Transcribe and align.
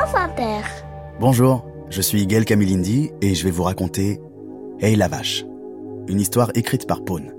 France 0.00 0.14
Inter. 0.14 0.62
Bonjour, 1.18 1.66
je 1.90 2.00
suis 2.00 2.26
Gaël 2.26 2.46
Camilindi 2.46 3.10
et 3.20 3.34
je 3.34 3.44
vais 3.44 3.50
vous 3.50 3.64
raconter 3.64 4.18
Hey 4.80 4.96
la 4.96 5.08
vache, 5.08 5.44
une 6.08 6.18
histoire 6.18 6.50
écrite 6.54 6.86
par 6.86 7.04
Paune. 7.04 7.34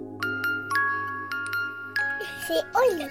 C'est 2.48 2.62
Oli. 2.78 3.08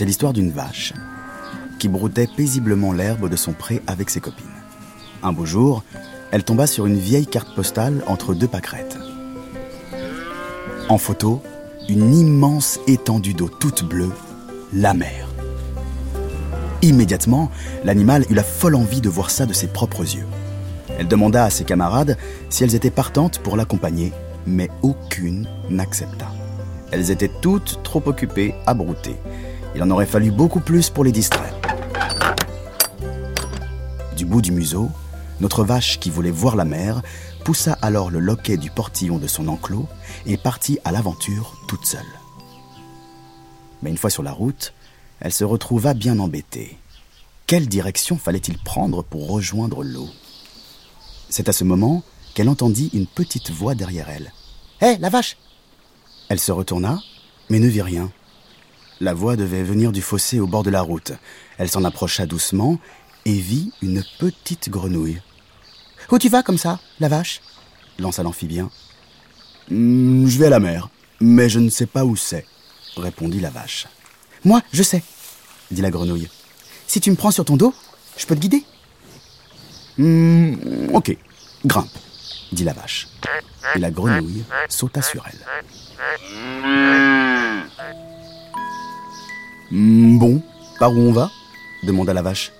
C'est 0.00 0.06
l'histoire 0.06 0.32
d'une 0.32 0.50
vache 0.50 0.94
qui 1.78 1.86
broutait 1.86 2.26
paisiblement 2.26 2.94
l'herbe 2.94 3.28
de 3.28 3.36
son 3.36 3.52
pré 3.52 3.82
avec 3.86 4.08
ses 4.08 4.20
copines. 4.20 4.46
Un 5.22 5.30
beau 5.30 5.44
jour, 5.44 5.84
elle 6.30 6.42
tomba 6.42 6.66
sur 6.66 6.86
une 6.86 6.98
vieille 6.98 7.26
carte 7.26 7.54
postale 7.54 8.02
entre 8.06 8.32
deux 8.32 8.48
pâquerettes. 8.48 8.96
En 10.88 10.96
photo, 10.96 11.42
une 11.90 12.14
immense 12.14 12.80
étendue 12.86 13.34
d'eau 13.34 13.50
toute 13.50 13.84
bleue, 13.84 14.08
la 14.72 14.94
mer. 14.94 15.28
Immédiatement, 16.80 17.50
l'animal 17.84 18.24
eut 18.30 18.34
la 18.34 18.42
folle 18.42 18.76
envie 18.76 19.02
de 19.02 19.10
voir 19.10 19.30
ça 19.30 19.44
de 19.44 19.52
ses 19.52 19.68
propres 19.68 20.14
yeux. 20.16 20.26
Elle 20.98 21.08
demanda 21.08 21.44
à 21.44 21.50
ses 21.50 21.64
camarades 21.64 22.16
si 22.48 22.64
elles 22.64 22.74
étaient 22.74 22.90
partantes 22.90 23.40
pour 23.40 23.54
l'accompagner, 23.54 24.14
mais 24.46 24.70
aucune 24.80 25.46
n'accepta. 25.68 26.32
Elles 26.90 27.10
étaient 27.10 27.30
toutes 27.42 27.82
trop 27.82 28.02
occupées 28.06 28.54
à 28.66 28.72
brouter. 28.72 29.16
Il 29.74 29.82
en 29.82 29.90
aurait 29.90 30.06
fallu 30.06 30.30
beaucoup 30.30 30.60
plus 30.60 30.90
pour 30.90 31.04
les 31.04 31.12
distraire. 31.12 31.54
Du 34.16 34.26
bout 34.26 34.42
du 34.42 34.52
museau, 34.52 34.90
notre 35.40 35.64
vache 35.64 35.98
qui 36.00 36.10
voulait 36.10 36.30
voir 36.30 36.56
la 36.56 36.64
mer 36.64 37.02
poussa 37.44 37.78
alors 37.80 38.10
le 38.10 38.20
loquet 38.20 38.56
du 38.56 38.70
portillon 38.70 39.18
de 39.18 39.26
son 39.26 39.48
enclos 39.48 39.88
et 40.26 40.36
partit 40.36 40.78
à 40.84 40.92
l'aventure 40.92 41.56
toute 41.68 41.86
seule. 41.86 42.00
Mais 43.82 43.90
une 43.90 43.96
fois 43.96 44.10
sur 44.10 44.22
la 44.22 44.32
route, 44.32 44.74
elle 45.20 45.32
se 45.32 45.44
retrouva 45.44 45.94
bien 45.94 46.18
embêtée. 46.18 46.76
Quelle 47.46 47.66
direction 47.66 48.18
fallait-il 48.18 48.58
prendre 48.58 49.02
pour 49.02 49.30
rejoindre 49.30 49.82
l'eau? 49.82 50.08
C'est 51.28 51.48
à 51.48 51.52
ce 51.52 51.64
moment 51.64 52.02
qu'elle 52.34 52.48
entendit 52.48 52.90
une 52.92 53.06
petite 53.06 53.50
voix 53.50 53.74
derrière 53.74 54.10
elle. 54.10 54.32
Hé, 54.80 54.98
la 54.98 55.08
vache 55.08 55.36
Elle 56.28 56.40
se 56.40 56.52
retourna, 56.52 57.00
mais 57.48 57.58
ne 57.58 57.68
vit 57.68 57.82
rien. 57.82 58.10
La 59.00 59.14
voix 59.14 59.36
devait 59.36 59.62
venir 59.62 59.92
du 59.92 60.02
fossé 60.02 60.40
au 60.40 60.46
bord 60.46 60.62
de 60.62 60.70
la 60.70 60.82
route. 60.82 61.12
Elle 61.56 61.70
s'en 61.70 61.84
approcha 61.84 62.26
doucement 62.26 62.78
et 63.24 63.32
vit 63.32 63.72
une 63.80 64.04
petite 64.18 64.68
grenouille. 64.68 65.22
Où 66.10 66.18
tu 66.18 66.28
vas 66.28 66.42
comme 66.42 66.58
ça, 66.58 66.80
la 66.98 67.08
vache? 67.08 67.40
lança 67.98 68.22
l'amphibien. 68.22 68.70
Hmm, 69.70 70.26
je 70.26 70.38
vais 70.38 70.46
à 70.46 70.50
la 70.50 70.60
mer, 70.60 70.88
mais 71.20 71.48
je 71.48 71.60
ne 71.60 71.70
sais 71.70 71.86
pas 71.86 72.04
où 72.04 72.16
c'est, 72.16 72.46
répondit 72.96 73.40
la 73.40 73.50
vache. 73.50 73.86
Moi, 74.44 74.62
je 74.72 74.82
sais, 74.82 75.02
dit 75.70 75.82
la 75.82 75.90
grenouille. 75.90 76.28
Si 76.86 77.00
tu 77.00 77.10
me 77.10 77.16
prends 77.16 77.30
sur 77.30 77.44
ton 77.44 77.56
dos, 77.56 77.74
je 78.16 78.26
peux 78.26 78.34
te 78.34 78.40
guider? 78.40 78.64
Hmm, 79.98 80.54
ok, 80.94 81.16
grimpe, 81.64 81.90
dit 82.52 82.64
la 82.64 82.72
vache. 82.72 83.08
Et 83.74 83.78
la 83.78 83.90
grenouille 83.90 84.44
sauta 84.68 85.02
sur 85.02 85.24
elle. 85.26 85.38
Hmm, 89.70 90.18
bon, 90.18 90.42
par 90.78 90.92
où 90.92 90.98
on 90.98 91.12
va 91.12 91.30
demanda 91.82 92.12
la 92.12 92.22
vache. 92.22 92.52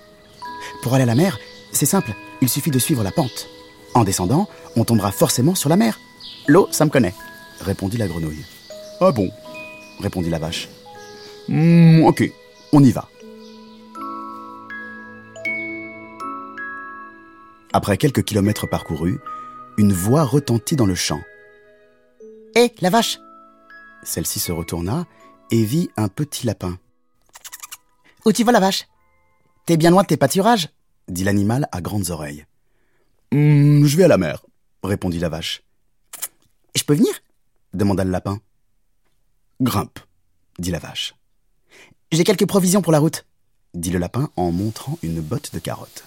Pour 0.81 0.93
aller 0.93 1.03
à 1.03 1.07
la 1.07 1.15
mer, 1.15 1.37
c'est 1.71 1.85
simple, 1.85 2.13
il 2.41 2.49
suffit 2.49 2.71
de 2.71 2.79
suivre 2.79 3.03
la 3.03 3.11
pente. 3.11 3.47
En 3.93 4.03
descendant, 4.03 4.47
on 4.75 4.83
tombera 4.83 5.11
forcément 5.11 5.53
sur 5.53 5.69
la 5.69 5.75
mer. 5.75 5.99
L'eau, 6.47 6.67
ça 6.71 6.85
me 6.85 6.89
connaît, 6.89 7.13
répondit 7.59 7.97
la 7.97 8.07
grenouille. 8.07 8.45
Ah 8.99 9.11
bon 9.11 9.29
répondit 10.01 10.29
la 10.29 10.39
vache. 10.39 10.67
Hmm, 11.47 12.03
ok, 12.03 12.29
on 12.73 12.83
y 12.83 12.91
va. 12.91 13.07
Après 17.73 17.97
quelques 17.97 18.23
kilomètres 18.23 18.67
parcourus, 18.67 19.19
une 19.77 19.93
voix 19.93 20.23
retentit 20.23 20.75
dans 20.75 20.85
le 20.85 20.95
champ. 20.95 21.21
Hé, 22.55 22.73
la 22.81 22.89
vache 22.89 23.19
Celle-ci 24.03 24.39
se 24.39 24.51
retourna 24.51 25.05
et 25.51 25.63
vit 25.63 25.89
un 25.95 26.09
petit 26.09 26.45
lapin. 26.45 26.77
Où 28.25 28.31
tu 28.31 28.43
vas, 28.43 28.51
la 28.51 28.59
vache? 28.59 28.87
T'es 29.65 29.77
bien 29.77 29.89
loin 29.89 30.03
de 30.03 30.07
tes 30.07 30.17
pâturages 30.17 30.69
dit 31.07 31.23
l'animal 31.23 31.67
à 31.71 31.81
grandes 31.81 32.09
oreilles. 32.09 32.45
Hmm, 33.31 33.85
je 33.85 33.97
vais 33.97 34.03
à 34.03 34.07
la 34.07 34.17
mer, 34.17 34.43
répondit 34.83 35.19
la 35.19 35.29
vache. 35.29 35.63
Je 36.75 36.83
peux 36.83 36.95
venir? 36.95 37.13
demanda 37.73 38.03
le 38.03 38.11
lapin. 38.11 38.39
Grimpe, 39.61 39.99
dit 40.59 40.71
la 40.71 40.79
vache. 40.79 41.13
J'ai 42.11 42.23
quelques 42.23 42.47
provisions 42.47 42.81
pour 42.81 42.91
la 42.91 42.99
route, 42.99 43.25
dit 43.73 43.91
le 43.91 43.99
lapin 43.99 44.29
en 44.35 44.51
montrant 44.51 44.97
une 45.01 45.21
botte 45.21 45.53
de 45.53 45.59
carottes. 45.59 46.03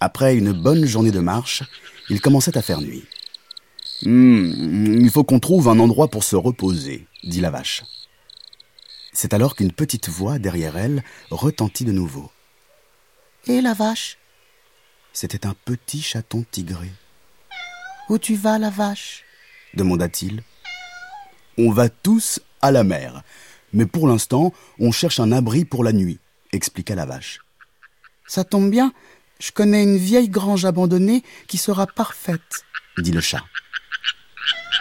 Après 0.00 0.36
une 0.36 0.52
bonne 0.52 0.84
journée 0.84 1.12
de 1.12 1.20
marche, 1.20 1.62
il 2.10 2.20
commençait 2.20 2.58
à 2.58 2.62
faire 2.62 2.80
nuit. 2.80 3.04
Hmm, 4.04 5.00
il 5.00 5.10
faut 5.10 5.24
qu'on 5.24 5.40
trouve 5.40 5.68
un 5.68 5.78
endroit 5.78 6.08
pour 6.08 6.24
se 6.24 6.36
reposer, 6.36 7.06
dit 7.22 7.40
la 7.40 7.50
vache. 7.50 7.84
C'est 9.12 9.32
alors 9.32 9.56
qu'une 9.56 9.72
petite 9.72 10.08
voix 10.08 10.38
derrière 10.38 10.76
elle 10.76 11.02
retentit 11.30 11.84
de 11.84 11.92
nouveau. 11.92 12.30
Et 13.46 13.60
la 13.60 13.72
vache? 13.72 14.18
C'était 15.12 15.46
un 15.46 15.54
petit 15.64 16.02
chaton 16.02 16.44
tigré. 16.50 16.90
Où 18.08 18.18
tu 18.18 18.34
vas, 18.34 18.58
la 18.58 18.70
vache? 18.70 19.24
demanda-t-il. 19.74 20.42
On 21.58 21.70
va 21.70 21.88
tous 21.88 22.40
à 22.62 22.70
la 22.70 22.84
mer, 22.84 23.22
mais 23.72 23.86
pour 23.86 24.08
l'instant, 24.08 24.52
on 24.78 24.92
cherche 24.92 25.20
un 25.20 25.32
abri 25.32 25.64
pour 25.64 25.84
la 25.84 25.92
nuit, 25.92 26.18
expliqua 26.52 26.94
la 26.94 27.06
vache. 27.06 27.40
Ça 28.26 28.44
tombe 28.44 28.70
bien, 28.70 28.92
je 29.40 29.52
connais 29.52 29.82
une 29.82 29.96
vieille 29.96 30.28
grange 30.28 30.64
abandonnée 30.64 31.22
qui 31.46 31.58
sera 31.58 31.86
parfaite, 31.86 32.64
dit 32.98 33.12
le 33.12 33.20
chat. 33.20 33.44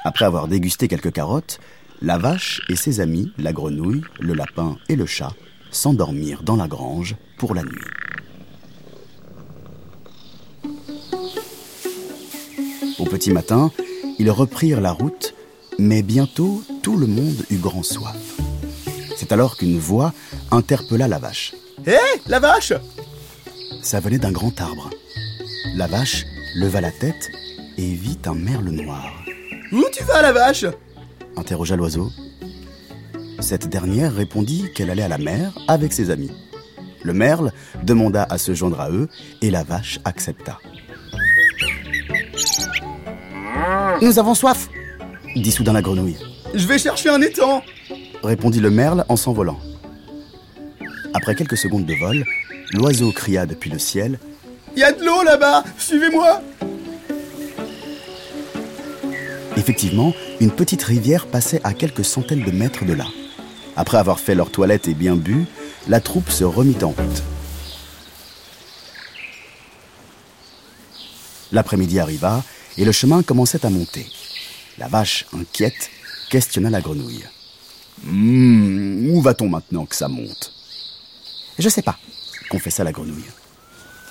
Après 0.04 0.26
avoir 0.26 0.48
dégusté 0.48 0.88
quelques 0.88 1.14
carottes, 1.14 1.60
la 2.02 2.18
vache 2.18 2.62
et 2.68 2.76
ses 2.76 3.00
amis, 3.00 3.32
la 3.38 3.54
grenouille, 3.54 4.02
le 4.20 4.34
lapin 4.34 4.78
et 4.90 4.96
le 4.96 5.06
chat, 5.06 5.32
s'endormirent 5.72 6.44
dans 6.44 6.58
la 6.58 6.68
grange 6.68 7.16
pour 7.38 7.56
la 7.56 7.64
nuit. 7.64 7.82
Au 13.00 13.06
petit 13.06 13.32
matin, 13.32 13.72
ils 14.20 14.30
reprirent 14.30 14.82
la 14.82 14.92
route, 14.92 15.34
mais 15.80 16.04
bientôt 16.04 16.64
tout 16.82 16.98
le 16.98 17.08
monde 17.08 17.46
eut 17.50 17.58
grand 17.58 17.84
soif. 17.84 18.40
C'est 19.16 19.32
alors 19.32 19.56
qu'une 19.58 19.80
voix 19.80 20.14
interpella 20.52 21.08
la 21.08 21.20
vache. 21.20 21.54
Hé, 21.88 21.98
la 22.28 22.40
vache 22.40 22.74
Ça 23.82 24.00
venait 24.00 24.20
d'un 24.20 24.32
grand 24.32 24.60
arbre. 24.60 24.90
La 25.76 25.88
vache 25.88 26.26
leva 26.56 26.82
la 26.82 26.92
tête 26.92 27.32
et 27.78 27.94
vit 27.94 28.20
un 28.26 28.36
merle 28.36 28.70
noir. 28.70 29.23
Où 29.74 29.84
tu 29.92 30.04
vas, 30.04 30.22
la 30.22 30.32
vache? 30.32 30.66
interrogea 31.36 31.76
l'oiseau. 31.76 32.10
Cette 33.40 33.68
dernière 33.68 34.14
répondit 34.14 34.72
qu'elle 34.76 34.92
allait 34.92 35.04
à 35.04 35.08
la 35.08 35.18
mer 35.18 35.52
avec 35.68 35.92
ses 35.94 36.12
amis. 36.12 36.32
Le 37.04 37.14
merle 37.14 37.52
demanda 37.84 38.26
à 38.30 38.38
se 38.38 38.54
joindre 38.54 38.80
à 38.80 38.92
eux 38.92 39.10
et 39.42 39.50
la 39.50 39.64
vache 39.64 40.00
accepta. 40.06 40.60
Nous 44.02 44.20
avons 44.20 44.36
soif, 44.36 44.70
dit 45.36 45.52
soudain 45.52 45.74
la 45.74 45.82
grenouille. 45.82 46.18
Je 46.54 46.68
vais 46.68 46.78
chercher 46.78 47.10
un 47.10 47.22
étang 47.22 47.64
répondit 48.24 48.60
le 48.60 48.70
merle 48.70 49.06
en 49.10 49.16
s'envolant. 49.16 49.60
Après 51.14 51.36
quelques 51.36 51.58
secondes 51.58 51.86
de 51.86 51.94
vol, 51.96 52.24
l'oiseau 52.74 53.12
cria 53.12 53.46
depuis 53.46 53.70
le 53.70 53.80
ciel 53.80 54.20
Il 54.76 54.80
y 54.80 54.84
a 54.84 54.92
de 54.92 55.04
l'eau 55.04 55.24
là-bas 55.24 55.64
Suivez-moi 55.78 56.42
Effectivement, 59.64 60.14
une 60.42 60.52
petite 60.52 60.84
rivière 60.84 61.26
passait 61.26 61.62
à 61.64 61.74
quelques 61.74 62.04
centaines 62.04 62.44
de 62.44 62.52
mètres 62.52 62.84
de 62.84 62.92
là. 62.92 63.08
Après 63.78 63.98
avoir 63.98 64.20
fait 64.20 64.36
leur 64.36 64.52
toilette 64.52 64.90
et 64.90 64.94
bien 64.94 65.16
bu, 65.16 65.46
la 65.88 66.02
troupe 66.02 66.30
se 66.30 66.44
remit 66.44 66.76
en 66.84 66.90
route. 66.90 67.24
L'après-midi 71.54 71.98
arriva 71.98 72.44
et 72.78 72.84
le 72.84 72.92
chemin 72.92 73.24
commençait 73.24 73.66
à 73.66 73.70
monter. 73.70 74.06
La 74.78 74.90
vache, 74.90 75.28
inquiète, 75.32 75.90
questionna 76.30 76.70
la 76.70 76.82
grenouille. 76.82 77.24
Hmm, 78.04 79.12
où 79.12 79.22
va-t-on 79.22 79.48
maintenant 79.48 79.86
que 79.86 79.96
ça 79.96 80.10
monte? 80.10 80.52
Je 81.58 81.70
sais 81.70 81.84
pas, 81.84 81.98
confessa 82.50 82.84
la 82.84 82.92
grenouille. 82.92 83.32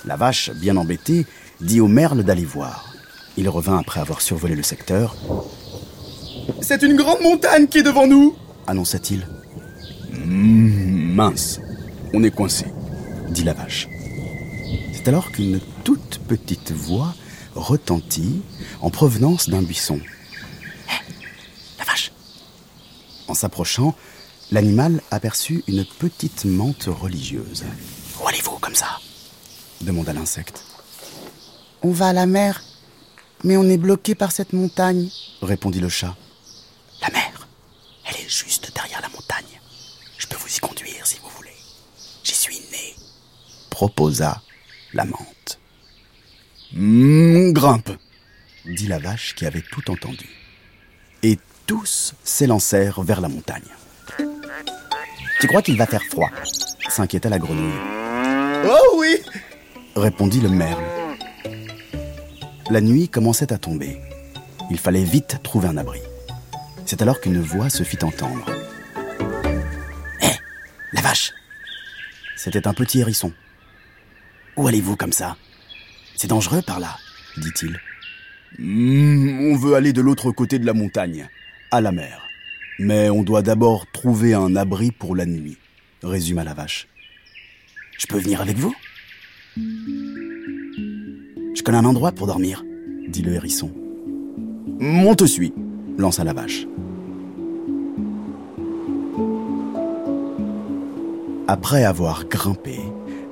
La 0.06 0.16
vache, 0.16 0.50
bien 0.52 0.78
embêtée, 0.78 1.26
dit 1.60 1.82
au 1.82 1.88
merle 1.88 2.22
d'aller 2.22 2.46
voir. 2.46 2.94
Il 3.36 3.48
revint 3.48 3.78
après 3.78 4.00
avoir 4.00 4.20
survolé 4.20 4.54
le 4.54 4.62
secteur. 4.62 5.16
C'est 6.60 6.82
une 6.82 6.96
grande 6.96 7.20
montagne 7.20 7.66
qui 7.66 7.78
est 7.78 7.82
devant 7.82 8.06
nous 8.06 8.36
annonça-t-il. 8.66 9.26
Mmh, 10.12 11.14
mince, 11.14 11.60
on 12.12 12.22
est 12.22 12.30
coincé, 12.30 12.66
dit 13.30 13.44
la 13.44 13.54
vache. 13.54 13.88
C'est 14.92 15.08
alors 15.08 15.32
qu'une 15.32 15.60
toute 15.84 16.20
petite 16.28 16.72
voix 16.72 17.14
retentit 17.54 18.42
en 18.80 18.90
provenance 18.90 19.48
d'un 19.48 19.62
buisson. 19.62 19.98
Hé, 20.88 21.12
la 21.78 21.84
vache 21.84 22.12
En 23.28 23.34
s'approchant, 23.34 23.94
l'animal 24.50 25.02
aperçut 25.10 25.64
une 25.66 25.84
petite 25.84 26.44
menthe 26.44 26.88
religieuse. 26.88 27.64
Où 28.22 28.28
allez-vous 28.28 28.58
comme 28.58 28.74
ça 28.74 28.98
demanda 29.80 30.12
l'insecte. 30.12 30.64
On 31.82 31.90
va 31.90 32.08
à 32.08 32.12
la 32.12 32.26
mer, 32.26 32.62
mais 33.44 33.56
on 33.56 33.64
est 33.64 33.76
bloqué 33.76 34.14
par 34.14 34.32
cette 34.32 34.52
montagne, 34.52 35.08
répondit 35.40 35.80
le 35.80 35.88
chat. 35.88 36.16
La 37.00 37.08
mer, 37.10 37.48
elle 38.06 38.16
est 38.16 38.28
juste 38.28 38.72
derrière 38.74 39.00
la 39.00 39.08
montagne. 39.08 39.60
Je 40.18 40.26
peux 40.26 40.36
vous 40.36 40.54
y 40.54 40.60
conduire 40.60 41.06
si 41.06 41.18
vous 41.22 41.28
voulez. 41.36 41.50
J'y 42.22 42.34
suis 42.34 42.60
né, 42.70 42.94
proposa 43.70 44.42
la 44.92 45.04
menthe. 45.04 45.58
Mmh, 46.72 47.52
grimpe, 47.52 47.90
dit 48.64 48.86
la 48.86 48.98
vache 48.98 49.34
qui 49.34 49.46
avait 49.46 49.62
tout 49.62 49.90
entendu. 49.90 50.28
Et 51.22 51.38
tous 51.66 52.14
s'élancèrent 52.24 53.02
vers 53.02 53.20
la 53.20 53.28
montagne. 53.28 53.68
Tu 55.40 55.46
crois 55.48 55.62
qu'il 55.62 55.76
va 55.76 55.86
faire 55.86 56.02
froid? 56.04 56.30
s'inquiéta 56.88 57.30
la 57.30 57.38
grenouille. 57.38 57.72
Oh 58.66 58.96
oui 58.98 59.16
répondit 59.96 60.40
le 60.40 60.48
merle. 60.48 60.82
La 62.72 62.80
nuit 62.80 63.10
commençait 63.10 63.52
à 63.52 63.58
tomber. 63.58 63.98
Il 64.70 64.78
fallait 64.78 65.04
vite 65.04 65.40
trouver 65.42 65.68
un 65.68 65.76
abri. 65.76 66.00
C'est 66.86 67.02
alors 67.02 67.20
qu'une 67.20 67.38
voix 67.38 67.68
se 67.68 67.82
fit 67.82 68.02
entendre. 68.02 68.46
Hé, 70.22 70.30
la 70.94 71.02
vache 71.02 71.34
C'était 72.34 72.66
un 72.66 72.72
petit 72.72 73.00
hérisson. 73.00 73.30
Où 74.56 74.66
allez-vous 74.68 74.96
comme 74.96 75.12
ça? 75.12 75.36
C'est 76.16 76.28
dangereux 76.28 76.62
par 76.62 76.80
là, 76.80 76.96
dit-il. 77.36 77.78
Hmm, 78.58 79.52
on 79.52 79.56
veut 79.58 79.74
aller 79.74 79.92
de 79.92 80.00
l'autre 80.00 80.32
côté 80.32 80.58
de 80.58 80.64
la 80.64 80.72
montagne, 80.72 81.28
à 81.70 81.82
la 81.82 81.92
mer. 81.92 82.22
Mais 82.78 83.10
on 83.10 83.22
doit 83.22 83.42
d'abord 83.42 83.84
trouver 83.92 84.32
un 84.32 84.56
abri 84.56 84.92
pour 84.92 85.14
la 85.14 85.26
nuit, 85.26 85.58
résuma 86.02 86.42
la 86.42 86.54
vache. 86.54 86.88
Je 87.98 88.06
peux 88.06 88.18
venir 88.18 88.40
avec 88.40 88.56
vous? 88.56 88.74
Je 91.62 91.64
connais 91.64 91.78
un 91.78 91.84
endroit 91.84 92.10
pour 92.10 92.26
dormir, 92.26 92.64
dit 93.06 93.22
le 93.22 93.34
hérisson. 93.34 93.70
On 94.80 95.14
te 95.14 95.24
suit, 95.24 95.54
lança 95.96 96.24
la 96.24 96.32
vache. 96.32 96.66
Après 101.46 101.84
avoir 101.84 102.24
grimpé, 102.24 102.80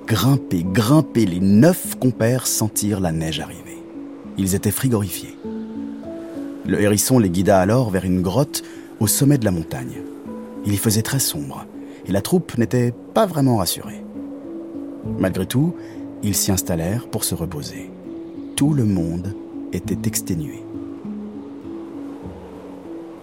grimpé, 0.06 0.64
grimpé, 0.64 1.26
les 1.26 1.40
neuf 1.40 1.96
compères 1.98 2.46
sentirent 2.46 3.00
la 3.00 3.10
neige 3.10 3.40
arriver. 3.40 3.82
Ils 4.38 4.54
étaient 4.54 4.70
frigorifiés. 4.70 5.36
Le 6.66 6.80
hérisson 6.80 7.18
les 7.18 7.30
guida 7.30 7.58
alors 7.58 7.90
vers 7.90 8.04
une 8.04 8.22
grotte 8.22 8.62
au 9.00 9.08
sommet 9.08 9.38
de 9.38 9.44
la 9.44 9.50
montagne. 9.50 10.02
Il 10.64 10.72
y 10.72 10.76
faisait 10.76 11.02
très 11.02 11.18
sombre 11.18 11.66
et 12.06 12.12
la 12.12 12.22
troupe 12.22 12.56
n'était 12.58 12.94
pas 13.12 13.26
vraiment 13.26 13.56
rassurée. 13.56 14.04
Malgré 15.18 15.46
tout, 15.46 15.74
ils 16.22 16.36
s'y 16.36 16.52
installèrent 16.52 17.08
pour 17.08 17.24
se 17.24 17.34
reposer. 17.34 17.89
Tout 18.60 18.74
le 18.74 18.84
monde 18.84 19.34
était 19.72 20.06
exténué. 20.06 20.62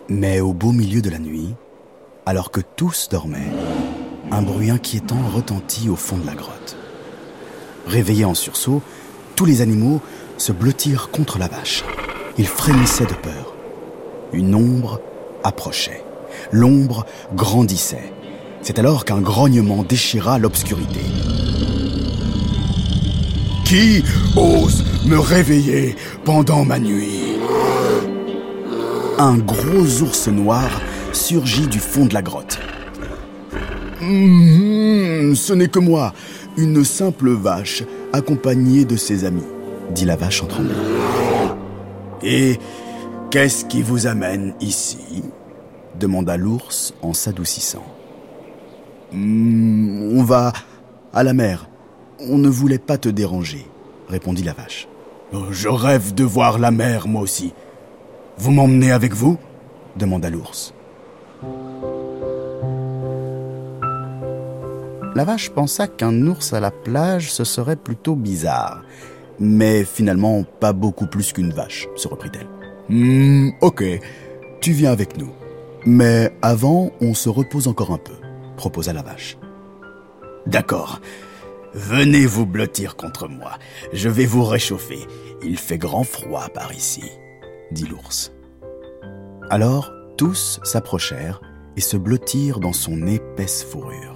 Mais 0.09 0.39
au 0.39 0.51
beau 0.51 0.71
milieu 0.71 0.99
de 0.99 1.11
la 1.11 1.19
nuit, 1.19 1.53
alors 2.25 2.49
que 2.49 2.59
tous 2.75 3.07
dormaient, 3.07 3.51
un 4.31 4.41
bruit 4.41 4.71
inquiétant 4.71 5.21
retentit 5.35 5.89
au 5.89 5.95
fond 5.95 6.17
de 6.17 6.25
la 6.25 6.33
grotte. 6.33 6.75
Réveillés 7.85 8.25
en 8.25 8.33
sursaut, 8.33 8.81
tous 9.35 9.45
les 9.45 9.61
animaux 9.61 10.01
se 10.39 10.51
blottirent 10.51 11.11
contre 11.11 11.37
la 11.37 11.47
vache. 11.47 11.83
Ils 12.39 12.47
frémissaient 12.47 13.05
de 13.05 13.13
peur. 13.13 13.53
Une 14.33 14.55
ombre 14.55 14.99
approchait. 15.43 16.03
L'ombre 16.51 17.05
grandissait. 17.35 18.11
C'est 18.63 18.79
alors 18.79 19.05
qu'un 19.05 19.21
grognement 19.21 19.83
déchira 19.83 20.39
l'obscurité. 20.39 21.01
Qui 23.65 24.03
ose 24.35 24.96
me 25.07 25.19
réveiller 25.19 25.95
pendant 26.25 26.65
ma 26.65 26.79
nuit 26.79 27.37
Un 29.17 29.37
gros 29.37 30.01
ours 30.01 30.27
noir 30.27 30.69
surgit 31.13 31.67
du 31.67 31.79
fond 31.79 32.05
de 32.05 32.13
la 32.13 32.21
grotte. 32.21 32.59
Mmh, 34.01 35.33
ce 35.33 35.53
n'est 35.53 35.69
que 35.69 35.79
moi, 35.79 36.13
une 36.57 36.83
simple 36.83 37.31
vache 37.31 37.83
accompagnée 38.13 38.85
de 38.85 38.95
ses 38.95 39.25
amis, 39.25 39.47
dit 39.91 40.05
la 40.05 40.15
vache 40.15 40.43
en 40.43 40.47
tremblant. 40.47 40.75
Et 42.21 42.59
qu'est-ce 43.31 43.65
qui 43.65 43.81
vous 43.81 44.07
amène 44.07 44.53
ici? 44.61 45.23
demanda 45.99 46.37
l'ours 46.37 46.93
en 47.01 47.13
s'adoucissant. 47.13 47.83
Mmh, 49.13 50.15
on 50.15 50.23
va 50.23 50.53
à 51.13 51.23
la 51.23 51.33
mer. 51.33 51.69
On 52.19 52.37
ne 52.37 52.49
voulait 52.49 52.77
pas 52.77 52.97
te 52.97 53.09
déranger, 53.09 53.65
répondit 54.09 54.43
la 54.43 54.53
vache. 54.53 54.87
Je 55.51 55.67
rêve 55.67 56.13
de 56.13 56.23
voir 56.23 56.57
la 56.57 56.71
mer, 56.71 57.07
moi 57.07 57.21
aussi. 57.21 57.53
Vous 58.37 58.51
m'emmenez 58.51 58.91
avec 58.91 59.13
vous 59.13 59.37
demanda 59.95 60.29
l'ours. 60.29 60.73
La 65.15 65.23
vache 65.23 65.49
pensa 65.49 65.87
qu'un 65.87 66.27
ours 66.27 66.53
à 66.53 66.59
la 66.59 66.69
plage, 66.69 67.31
ce 67.31 67.43
serait 67.43 67.75
plutôt 67.75 68.15
bizarre. 68.15 68.83
Mais 69.39 69.83
finalement, 69.83 70.43
pas 70.59 70.73
beaucoup 70.73 71.07
plus 71.07 71.33
qu'une 71.33 71.51
vache, 71.51 71.87
se 71.95 72.07
reprit-elle. 72.07 72.47
Hmm, 72.89 73.49
ok, 73.61 73.83
tu 74.61 74.71
viens 74.71 74.91
avec 74.91 75.17
nous. 75.17 75.31
Mais 75.85 76.31
avant, 76.41 76.91
on 77.01 77.13
se 77.13 77.29
repose 77.29 77.67
encore 77.67 77.91
un 77.91 77.97
peu, 77.97 78.13
proposa 78.55 78.93
la 78.93 79.01
vache. 79.01 79.37
D'accord. 80.45 81.01
Venez 81.77 82.25
vous 82.25 82.47
blottir 82.47 82.95
contre 82.95 83.27
moi. 83.27 83.51
Je 83.93 84.09
vais 84.09 84.25
vous 84.25 84.43
réchauffer. 84.43 85.05
Il 85.43 85.59
fait 85.59 85.77
grand 85.77 86.03
froid 86.03 86.49
par 86.51 86.73
ici, 86.73 87.03
dit 87.71 87.85
l'ours. 87.85 88.33
Alors, 89.51 89.93
tous 90.17 90.59
s'approchèrent 90.63 91.39
et 91.75 91.81
se 91.81 91.95
blottirent 91.95 92.59
dans 92.59 92.73
son 92.73 93.05
épaisse 93.05 93.63
fourrure. 93.63 94.15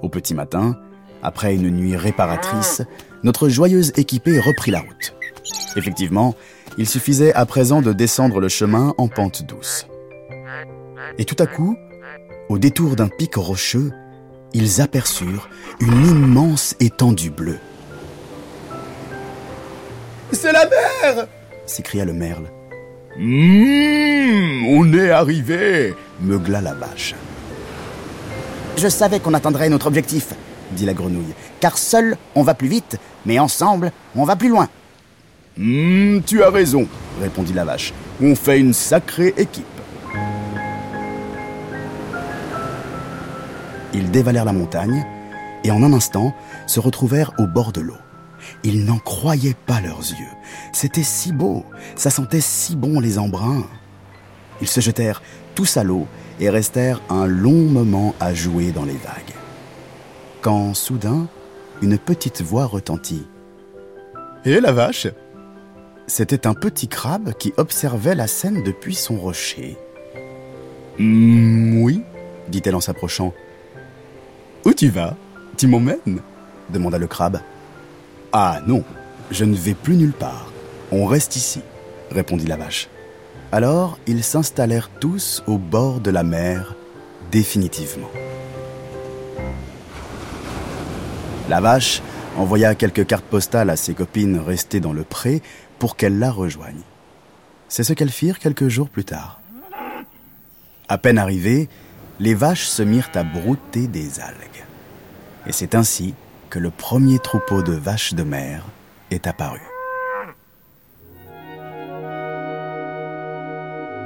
Au 0.00 0.08
petit 0.08 0.32
matin, 0.34 0.80
après 1.22 1.54
une 1.54 1.68
nuit 1.68 1.94
réparatrice, 1.94 2.80
notre 3.22 3.50
joyeuse 3.50 3.92
équipée 3.96 4.40
reprit 4.40 4.70
la 4.70 4.80
route. 4.80 5.14
Effectivement, 5.76 6.34
il 6.78 6.88
suffisait 6.88 7.34
à 7.34 7.44
présent 7.44 7.82
de 7.82 7.92
descendre 7.92 8.40
le 8.40 8.48
chemin 8.48 8.94
en 8.96 9.08
pente 9.08 9.42
douce. 9.42 9.86
Et 11.18 11.26
tout 11.26 11.36
à 11.38 11.46
coup, 11.46 11.76
au 12.48 12.58
détour 12.58 12.96
d'un 12.96 13.08
pic 13.08 13.34
rocheux, 13.34 13.92
ils 14.54 14.80
aperçurent 14.80 15.48
une 15.80 16.06
immense 16.06 16.74
étendue 16.80 17.30
bleue. 17.30 17.58
C'est 20.32 20.52
la 20.52 20.66
mer 20.66 21.26
s'écria 21.66 22.04
le 22.04 22.12
merle. 22.12 22.46
Mmh, 23.16 24.66
on 24.66 24.92
est 24.92 25.10
arrivé 25.10 25.94
meugla 26.20 26.60
la 26.60 26.74
vache. 26.74 27.14
Je 28.76 28.88
savais 28.88 29.20
qu'on 29.20 29.34
atteindrait 29.34 29.68
notre 29.68 29.86
objectif, 29.86 30.34
dit 30.72 30.84
la 30.84 30.94
grenouille, 30.94 31.34
car 31.60 31.78
seul 31.78 32.16
on 32.34 32.42
va 32.42 32.54
plus 32.54 32.68
vite, 32.68 32.96
mais 33.24 33.38
ensemble 33.38 33.92
on 34.16 34.24
va 34.24 34.36
plus 34.36 34.48
loin. 34.48 34.68
Mmh, 35.56 36.20
tu 36.26 36.42
as 36.42 36.50
raison, 36.50 36.88
répondit 37.20 37.52
la 37.52 37.64
vache. 37.64 37.92
On 38.20 38.34
fait 38.34 38.58
une 38.58 38.72
sacrée 38.72 39.34
équipe. 39.36 39.64
Ils 43.94 44.10
dévalèrent 44.10 44.44
la 44.44 44.52
montagne 44.52 45.06
et 45.62 45.70
en 45.70 45.82
un 45.82 45.92
instant 45.92 46.34
se 46.66 46.80
retrouvèrent 46.80 47.32
au 47.38 47.46
bord 47.46 47.72
de 47.72 47.80
l'eau. 47.80 47.96
Ils 48.62 48.84
n'en 48.84 48.98
croyaient 48.98 49.56
pas 49.66 49.80
leurs 49.80 50.00
yeux. 50.00 50.34
C'était 50.72 51.02
si 51.02 51.32
beau, 51.32 51.64
ça 51.96 52.10
sentait 52.10 52.40
si 52.40 52.76
bon 52.76 53.00
les 53.00 53.18
embruns. 53.18 53.66
Ils 54.60 54.68
se 54.68 54.80
jetèrent 54.80 55.22
tous 55.54 55.76
à 55.76 55.84
l'eau 55.84 56.06
et 56.40 56.50
restèrent 56.50 57.00
un 57.08 57.26
long 57.26 57.68
moment 57.68 58.14
à 58.20 58.34
jouer 58.34 58.72
dans 58.72 58.84
les 58.84 58.92
vagues. 58.92 59.34
Quand 60.42 60.74
soudain, 60.74 61.28
une 61.80 61.98
petite 61.98 62.42
voix 62.42 62.66
retentit. 62.66 63.26
Et 64.44 64.60
la 64.60 64.72
vache 64.72 65.06
C'était 66.06 66.46
un 66.46 66.54
petit 66.54 66.88
crabe 66.88 67.32
qui 67.38 67.54
observait 67.56 68.14
la 68.14 68.26
scène 68.26 68.62
depuis 68.62 68.94
son 68.94 69.16
rocher. 69.16 69.78
Mmh, 70.98 71.82
oui, 71.82 72.02
dit-elle 72.48 72.74
en 72.74 72.80
s'approchant. 72.80 73.32
Où 74.64 74.72
tu 74.72 74.88
vas 74.88 75.16
Tu 75.56 75.66
m'emmènes 75.66 76.20
demanda 76.70 76.98
le 76.98 77.06
crabe. 77.06 77.40
Ah 78.32 78.60
non, 78.66 78.82
je 79.30 79.44
ne 79.44 79.54
vais 79.54 79.74
plus 79.74 79.96
nulle 79.96 80.12
part. 80.12 80.50
On 80.90 81.04
reste 81.06 81.36
ici, 81.36 81.60
répondit 82.10 82.46
la 82.46 82.56
vache. 82.56 82.88
Alors 83.52 83.98
ils 84.06 84.24
s'installèrent 84.24 84.90
tous 85.00 85.42
au 85.46 85.58
bord 85.58 86.00
de 86.00 86.10
la 86.10 86.22
mer, 86.22 86.74
définitivement. 87.30 88.10
La 91.48 91.60
vache 91.60 92.02
envoya 92.36 92.74
quelques 92.74 93.06
cartes 93.06 93.26
postales 93.26 93.70
à 93.70 93.76
ses 93.76 93.94
copines 93.94 94.38
restées 94.38 94.80
dans 94.80 94.94
le 94.94 95.04
pré 95.04 95.42
pour 95.78 95.96
qu'elles 95.96 96.18
la 96.18 96.30
rejoignent. 96.30 96.82
C'est 97.68 97.84
ce 97.84 97.92
qu'elles 97.92 98.10
firent 98.10 98.38
quelques 98.38 98.68
jours 98.68 98.88
plus 98.88 99.04
tard. 99.04 99.40
À 100.88 100.98
peine 100.98 101.18
arrivées, 101.18 101.68
les 102.20 102.34
vaches 102.34 102.66
se 102.66 102.82
mirent 102.82 103.10
à 103.14 103.24
brouter 103.24 103.86
des 103.86 104.20
algues. 104.20 104.64
Et 105.46 105.52
c'est 105.52 105.74
ainsi 105.74 106.14
que 106.50 106.58
le 106.58 106.70
premier 106.70 107.18
troupeau 107.18 107.62
de 107.62 107.72
vaches 107.72 108.14
de 108.14 108.22
mer 108.22 108.64
est 109.10 109.26
apparu. 109.26 109.60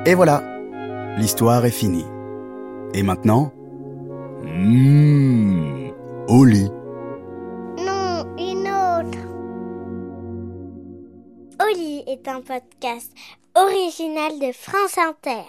Et 0.06 0.14
voilà, 0.14 0.42
l'histoire 1.18 1.64
est 1.66 1.70
finie. 1.70 2.06
Et 2.94 3.02
maintenant, 3.02 3.52
mmh, 4.42 5.90
au. 6.28 6.46
Non, 6.46 8.24
une 8.38 8.68
autre. 8.68 9.18
Oli 11.60 12.04
est 12.06 12.26
un 12.26 12.40
podcast 12.40 13.12
original 13.54 14.38
de 14.40 14.52
France 14.52 14.96
Inter. 14.96 15.44